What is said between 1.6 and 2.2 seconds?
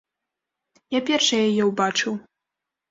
ўбачыў.